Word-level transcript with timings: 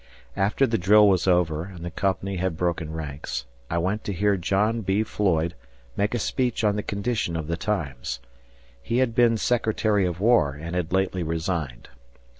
After 0.35 0.65
the 0.65 0.79
drill 0.79 1.07
was 1.07 1.27
over 1.27 1.63
and 1.65 1.85
the 1.85 1.91
company 1.91 2.37
had 2.37 2.57
broken 2.57 2.91
ranks, 2.91 3.45
I 3.69 3.77
went 3.77 4.03
to 4.05 4.13
hear 4.13 4.35
John 4.35 4.81
B. 4.81 5.03
Floyd 5.03 5.53
make 5.95 6.15
a 6.15 6.17
speech 6.17 6.63
on 6.63 6.75
the 6.75 6.81
condition 6.81 7.35
of 7.35 7.45
the 7.45 7.55
times. 7.55 8.19
He 8.81 8.97
had 8.97 9.13
been 9.13 9.37
Secretary 9.37 10.07
of 10.07 10.19
War 10.19 10.57
and 10.59 10.75
had 10.75 10.91
lately 10.91 11.21
resigned. 11.21 11.87